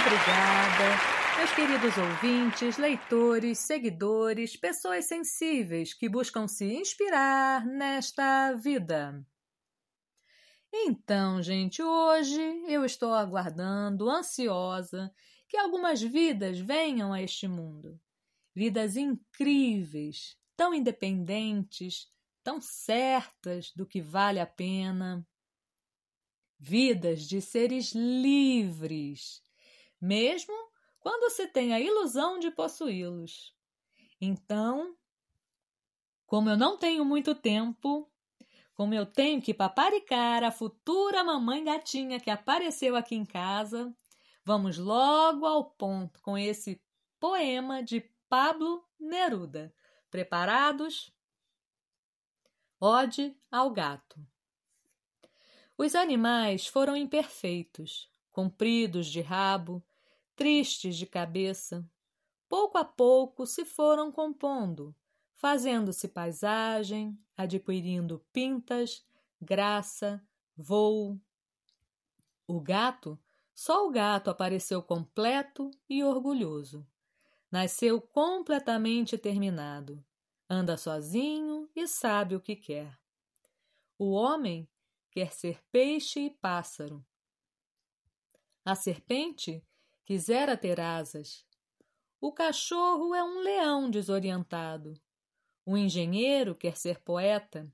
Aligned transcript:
obrigada, 0.00 1.36
meus 1.36 1.52
queridos 1.52 1.98
ouvintes, 1.98 2.78
leitores, 2.78 3.58
seguidores, 3.58 4.56
pessoas 4.56 5.04
sensíveis 5.04 5.92
que 5.92 6.08
buscam 6.08 6.48
se 6.48 6.64
inspirar 6.72 7.66
nesta 7.66 8.54
vida. 8.54 9.22
Então, 10.72 11.42
gente, 11.42 11.82
hoje 11.82 12.40
eu 12.66 12.82
estou 12.82 13.12
aguardando, 13.12 14.08
ansiosa, 14.08 15.12
que 15.46 15.56
algumas 15.58 16.00
vidas 16.00 16.58
venham 16.58 17.12
a 17.12 17.20
este 17.20 17.46
mundo. 17.46 18.00
Vidas 18.54 18.96
incríveis, 18.96 20.34
tão 20.56 20.72
independentes, 20.72 22.08
tão 22.42 22.58
certas 22.58 23.70
do 23.76 23.84
que 23.84 24.00
vale 24.00 24.40
a 24.40 24.46
pena. 24.46 25.26
Vidas 26.58 27.22
de 27.22 27.42
seres 27.42 27.92
livres, 27.92 29.42
mesmo 30.00 30.54
quando 31.00 31.30
se 31.30 31.46
tem 31.48 31.72
a 31.72 31.80
ilusão 31.80 32.38
de 32.38 32.50
possuí-los. 32.50 33.54
Então, 34.20 34.96
como 36.26 36.48
eu 36.48 36.56
não 36.56 36.76
tenho 36.76 37.04
muito 37.04 37.34
tempo, 37.34 38.10
como 38.74 38.94
eu 38.94 39.04
tenho 39.04 39.42
que 39.42 39.52
paparicar 39.52 40.44
a 40.44 40.50
futura 40.50 41.24
mamãe 41.24 41.64
gatinha 41.64 42.20
que 42.20 42.30
apareceu 42.30 42.96
aqui 42.96 43.14
em 43.14 43.24
casa, 43.24 43.94
vamos 44.44 44.78
logo 44.78 45.46
ao 45.46 45.64
ponto 45.64 46.20
com 46.22 46.38
esse 46.38 46.80
poema 47.18 47.82
de 47.82 48.00
Pablo 48.28 48.84
Neruda. 48.98 49.74
Preparados? 50.10 51.12
Ode 52.80 53.36
ao 53.50 53.70
gato. 53.70 54.18
Os 55.76 55.94
animais 55.94 56.66
foram 56.66 56.96
imperfeitos, 56.96 58.10
compridos 58.32 59.06
de 59.06 59.20
rabo, 59.20 59.82
tristes 60.40 60.96
de 60.96 61.04
cabeça. 61.04 61.86
Pouco 62.48 62.78
a 62.78 62.84
pouco 62.84 63.44
se 63.44 63.62
foram 63.62 64.10
compondo, 64.10 64.96
fazendo-se 65.34 66.08
paisagem, 66.08 67.14
adquirindo 67.36 68.24
pintas, 68.32 69.06
graça, 69.38 70.26
voo. 70.56 71.20
O 72.46 72.58
gato, 72.58 73.18
só 73.54 73.86
o 73.86 73.90
gato 73.90 74.30
apareceu 74.30 74.82
completo 74.82 75.70
e 75.86 76.02
orgulhoso. 76.02 76.86
Nasceu 77.52 78.00
completamente 78.00 79.18
terminado. 79.18 80.02
Anda 80.48 80.78
sozinho 80.78 81.68
e 81.76 81.86
sabe 81.86 82.34
o 82.34 82.40
que 82.40 82.56
quer. 82.56 82.98
O 83.98 84.12
homem 84.12 84.66
quer 85.10 85.34
ser 85.34 85.62
peixe 85.70 86.20
e 86.20 86.30
pássaro. 86.30 87.04
A 88.64 88.74
serpente 88.74 89.62
quisera 90.10 90.56
ter 90.56 90.80
asas. 90.80 91.46
O 92.20 92.32
cachorro 92.32 93.14
é 93.14 93.22
um 93.22 93.38
leão 93.38 93.88
desorientado. 93.88 95.00
O 95.64 95.76
engenheiro 95.76 96.52
quer 96.52 96.76
ser 96.76 96.98
poeta. 96.98 97.72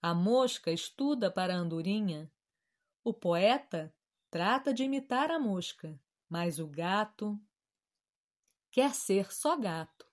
A 0.00 0.14
mosca 0.14 0.70
estuda 0.70 1.30
para 1.30 1.52
a 1.54 1.58
andorinha. 1.58 2.32
O 3.04 3.12
poeta 3.12 3.94
trata 4.30 4.72
de 4.72 4.84
imitar 4.84 5.30
a 5.30 5.38
mosca, 5.38 6.00
mas 6.30 6.58
o 6.58 6.66
gato 6.66 7.38
quer 8.70 8.94
ser 8.94 9.30
só 9.30 9.54
gato. 9.54 10.06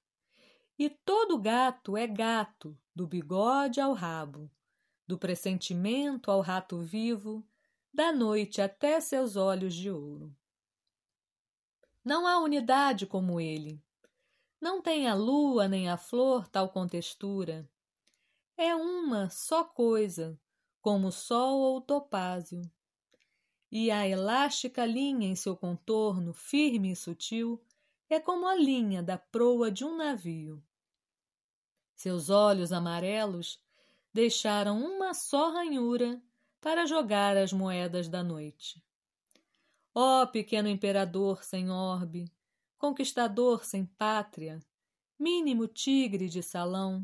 E 0.77 0.89
todo 0.89 1.39
gato 1.39 1.95
é 1.95 2.07
gato, 2.07 2.77
do 2.93 3.07
bigode 3.07 3.79
ao 3.79 3.93
rabo, 3.93 4.51
do 5.07 5.17
pressentimento 5.17 6.29
ao 6.29 6.41
rato 6.41 6.81
vivo, 6.81 7.41
da 7.93 8.11
noite 8.11 8.61
até 8.61 8.99
seus 8.99 9.37
olhos 9.37 9.73
de 9.73 9.89
ouro. 9.89 10.35
Não 12.07 12.25
há 12.25 12.39
unidade 12.39 13.05
como 13.05 13.37
ele, 13.37 13.83
não 14.61 14.81
tem 14.81 15.09
a 15.09 15.13
lua 15.13 15.67
nem 15.67 15.89
a 15.89 15.97
flor 15.97 16.47
tal 16.47 16.69
contextura. 16.69 17.69
É 18.55 18.73
uma 18.73 19.29
só 19.29 19.65
coisa, 19.65 20.39
como 20.81 21.09
o 21.09 21.11
sol 21.11 21.59
ou 21.59 21.77
o 21.79 21.81
topázio. 21.81 22.61
E 23.69 23.91
a 23.91 24.07
elástica 24.07 24.85
linha 24.85 25.27
em 25.27 25.35
seu 25.35 25.57
contorno, 25.57 26.31
firme 26.31 26.93
e 26.93 26.95
sutil, 26.95 27.61
é 28.09 28.21
como 28.21 28.47
a 28.47 28.55
linha 28.55 29.03
da 29.03 29.17
proa 29.17 29.69
de 29.69 29.83
um 29.83 29.97
navio. 29.97 30.63
Seus 31.93 32.29
olhos 32.29 32.71
amarelos 32.71 33.61
deixaram 34.13 34.81
uma 34.81 35.13
só 35.13 35.51
ranhura 35.51 36.23
para 36.61 36.85
jogar 36.85 37.35
as 37.35 37.51
moedas 37.51 38.07
da 38.07 38.23
noite. 38.23 38.81
Ó 39.99 40.21
oh, 40.21 40.27
pequeno 40.27 40.69
imperador 40.69 41.43
sem 41.43 41.71
orbe, 41.71 42.31
conquistador 42.77 43.65
sem 43.65 43.83
pátria, 43.83 44.59
mínimo 45.17 45.67
tigre 45.67 46.29
de 46.29 46.43
salão, 46.43 47.03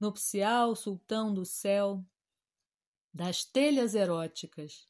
nupcial 0.00 0.74
sultão 0.74 1.32
do 1.32 1.44
céu, 1.44 2.04
das 3.12 3.44
telhas 3.44 3.94
eróticas. 3.94 4.88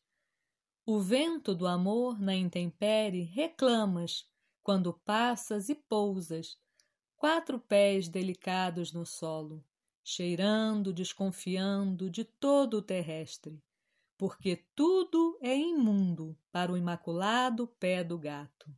O 0.87 0.98
vento 0.98 1.54
do 1.54 1.66
amor 1.66 2.19
na 2.19 2.34
intempérie 2.34 3.25
reclamas 3.25 4.26
quando 4.62 4.94
passas 5.04 5.69
e 5.69 5.75
pousas, 5.75 6.56
quatro 7.16 7.60
pés 7.60 8.09
delicados 8.09 8.94
no 8.94 9.04
solo, 9.04 9.62
cheirando, 10.03 10.91
desconfiando 10.91 12.09
de 12.09 12.25
todo 12.25 12.78
o 12.78 12.82
terrestre, 12.82 13.62
porque 14.16 14.64
tudo 14.75 15.38
é 15.42 15.56
imundo 15.56 16.36
para 16.52 16.72
o 16.72 16.76
imaculado 16.76 17.66
pé 17.66 18.04
do 18.04 18.19
gato. 18.19 18.72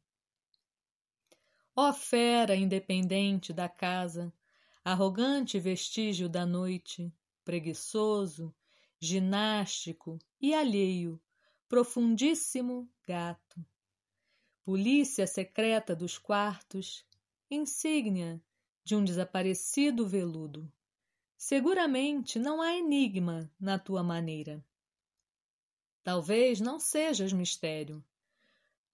Ó 1.75 1.93
fera 1.93 2.57
independente 2.57 3.53
da 3.53 3.69
casa, 3.69 4.33
arrogante 4.83 5.59
vestígio 5.59 6.29
da 6.29 6.47
noite, 6.47 7.13
preguiçoso, 7.45 8.55
ginástico 8.99 10.19
e 10.41 10.55
alheio, 10.55 11.21
profundíssimo 11.69 12.89
gato. 13.07 13.65
Polícia 14.65 15.27
secreta 15.27 15.95
dos 15.95 16.19
quartos, 16.19 17.05
insígnia 17.51 18.43
de 18.83 18.97
um 18.97 19.05
desaparecido 19.05 20.07
veludo. 20.07 20.73
Seguramente 21.37 22.39
não 22.39 22.63
há 22.63 22.75
enigma 22.75 23.51
na 23.61 23.79
tua 23.79 24.03
maneira. 24.03 24.65
Talvez 26.07 26.61
não 26.61 26.79
sejas 26.79 27.33
mistério. 27.33 28.01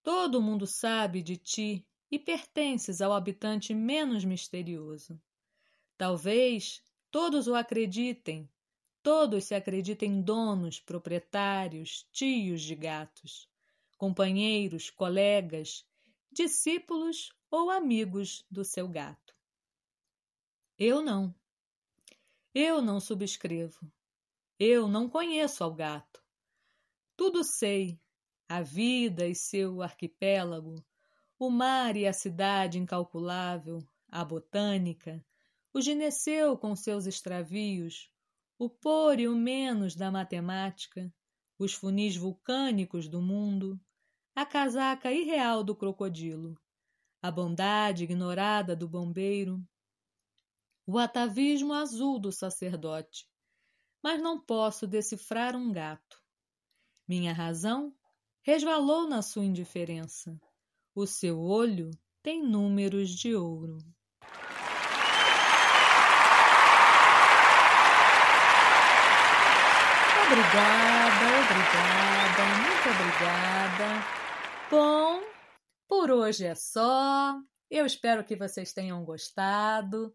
Todo 0.03 0.41
mundo 0.41 0.67
sabe 0.67 1.21
de 1.21 1.37
ti 1.37 1.87
e 2.11 2.19
pertences 2.19 3.03
ao 3.03 3.13
habitante 3.13 3.75
menos 3.75 4.25
misterioso. 4.25 5.21
Talvez 5.99 6.83
todos 7.11 7.49
o 7.49 7.55
acreditem, 7.55 8.49
todos 9.03 9.45
se 9.45 9.55
acreditem 9.55 10.23
donos, 10.23 10.81
proprietários, 10.81 12.09
tios 12.13 12.63
de 12.63 12.75
gatos, 12.75 13.47
companheiros, 13.99 14.89
colegas, 14.89 15.85
discípulos 16.31 17.31
ou 17.51 17.69
amigos 17.69 18.43
do 18.51 18.65
seu 18.65 18.89
gato. 18.89 19.37
Eu 20.79 21.03
não. 21.03 21.35
Eu 22.55 22.81
não 22.81 22.99
subscrevo. 22.99 23.87
Eu 24.59 24.89
não 24.89 25.11
conheço 25.11 25.63
ao 25.63 25.75
gato. 25.75 26.22
Tudo 27.25 27.45
sei, 27.45 28.01
a 28.49 28.63
vida 28.63 29.29
e 29.29 29.33
seu 29.33 29.81
arquipélago, 29.81 30.85
o 31.39 31.51
mar 31.51 31.97
e 31.97 32.05
a 32.05 32.13
cidade 32.13 32.81
incalculável, 32.81 33.79
a 34.09 34.25
botânica, 34.25 35.25
o 35.73 35.81
gineceu 35.81 36.59
com 36.59 36.75
seus 36.75 37.07
extravios, 37.07 38.11
o 38.59 38.69
por 38.69 39.21
e 39.21 39.29
o 39.29 39.37
menos 39.37 39.95
da 39.95 40.11
matemática, 40.11 41.15
os 41.57 41.73
funis 41.73 42.17
vulcânicos 42.17 43.07
do 43.07 43.23
mundo, 43.23 43.81
a 44.35 44.45
casaca 44.45 45.13
irreal 45.13 45.63
do 45.63 45.77
crocodilo, 45.77 46.61
a 47.23 47.31
bondade 47.31 48.03
ignorada 48.03 48.75
do 48.75 48.89
bombeiro, 48.89 49.65
o 50.85 50.99
atavismo 50.99 51.73
azul 51.73 52.19
do 52.19 52.33
sacerdote. 52.33 53.29
Mas 54.03 54.21
não 54.21 54.45
posso 54.45 54.89
decifrar 54.89 55.55
um 55.55 55.71
gato. 55.71 56.22
Minha 57.07 57.33
razão 57.33 57.93
resvalou 58.43 59.09
na 59.09 59.23
sua 59.23 59.45
indiferença. 59.45 60.39
O 60.95 61.07
seu 61.07 61.41
olho 61.41 61.91
tem 62.23 62.43
números 62.43 63.11
de 63.11 63.35
ouro. 63.35 63.79
Obrigada, 70.27 71.27
obrigada, 71.45 72.43
muito 72.57 72.89
obrigada. 72.89 74.07
Bom, 74.71 75.21
por 75.87 76.11
hoje 76.11 76.47
é 76.47 76.55
só. 76.55 77.39
Eu 77.71 77.85
espero 77.85 78.25
que 78.25 78.37
vocês 78.37 78.73
tenham 78.73 79.05
gostado. 79.05 80.15